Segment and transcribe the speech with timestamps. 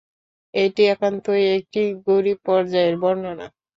[0.53, 3.47] এটি একান্তই একটি গরীব পর্যায়ের বর্ণনা।